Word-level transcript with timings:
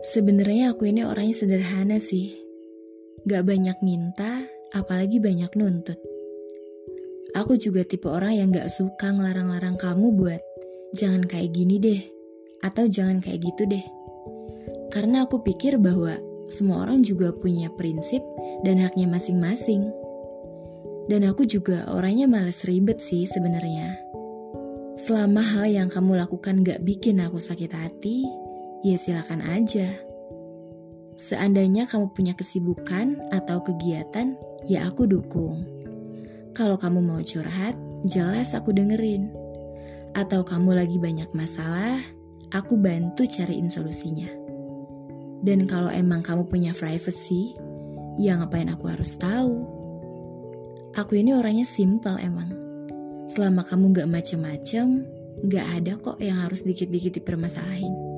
Sebenarnya 0.00 0.72
aku 0.72 0.88
ini 0.88 1.04
orangnya 1.04 1.44
sederhana 1.44 2.00
sih. 2.00 2.32
Gak 3.28 3.44
banyak 3.44 3.84
minta, 3.84 4.48
apalagi 4.72 5.20
banyak 5.20 5.52
nuntut. 5.60 6.00
Aku 7.36 7.60
juga 7.60 7.84
tipe 7.84 8.08
orang 8.08 8.32
yang 8.32 8.48
gak 8.48 8.72
suka 8.72 9.12
ngelarang-larang 9.12 9.76
kamu 9.76 10.08
buat 10.16 10.40
jangan 10.96 11.28
kayak 11.28 11.52
gini 11.52 11.76
deh, 11.76 12.00
atau 12.64 12.88
jangan 12.88 13.20
kayak 13.20 13.44
gitu 13.44 13.68
deh. 13.68 13.84
Karena 14.88 15.28
aku 15.28 15.44
pikir 15.44 15.76
bahwa 15.76 16.16
semua 16.48 16.88
orang 16.88 17.04
juga 17.04 17.36
punya 17.36 17.68
prinsip 17.76 18.24
dan 18.64 18.80
haknya 18.80 19.04
masing-masing. 19.04 19.84
Dan 21.12 21.28
aku 21.28 21.44
juga 21.44 21.92
orangnya 21.92 22.24
males 22.24 22.64
ribet 22.64 23.04
sih 23.04 23.28
sebenarnya. 23.28 24.00
Selama 24.96 25.44
hal 25.44 25.68
yang 25.68 25.88
kamu 25.92 26.16
lakukan 26.16 26.64
gak 26.64 26.80
bikin 26.88 27.20
aku 27.20 27.36
sakit 27.36 27.68
hati, 27.68 28.24
ya 28.80 28.96
silakan 28.96 29.44
aja. 29.44 29.88
Seandainya 31.20 31.84
kamu 31.84 32.16
punya 32.16 32.32
kesibukan 32.32 33.20
atau 33.28 33.60
kegiatan, 33.60 34.40
ya 34.64 34.88
aku 34.88 35.04
dukung. 35.04 35.68
Kalau 36.56 36.80
kamu 36.80 37.04
mau 37.04 37.20
curhat, 37.20 37.76
jelas 38.08 38.56
aku 38.56 38.72
dengerin. 38.72 39.28
Atau 40.16 40.42
kamu 40.42 40.74
lagi 40.80 40.96
banyak 40.96 41.28
masalah, 41.36 42.00
aku 42.50 42.80
bantu 42.80 43.28
cariin 43.28 43.68
solusinya. 43.68 44.32
Dan 45.44 45.68
kalau 45.68 45.92
emang 45.92 46.24
kamu 46.24 46.48
punya 46.48 46.72
privacy, 46.72 47.52
ya 48.16 48.40
ngapain 48.40 48.72
aku 48.72 48.88
harus 48.88 49.16
tahu? 49.20 49.64
Aku 50.96 51.14
ini 51.20 51.36
orangnya 51.36 51.68
simple 51.68 52.18
emang. 52.18 52.50
Selama 53.30 53.62
kamu 53.62 53.94
gak 53.94 54.10
macem-macem, 54.10 55.06
gak 55.46 55.66
ada 55.78 55.94
kok 56.00 56.18
yang 56.18 56.42
harus 56.42 56.66
dikit-dikit 56.66 57.22
dipermasalahin. 57.22 58.09